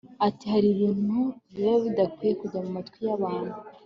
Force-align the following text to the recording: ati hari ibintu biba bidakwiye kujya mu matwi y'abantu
ati 0.27 0.45
hari 0.53 0.67
ibintu 0.75 1.19
biba 1.53 1.75
bidakwiye 1.85 2.33
kujya 2.39 2.59
mu 2.65 2.71
matwi 2.75 2.97
y'abantu 3.07 3.55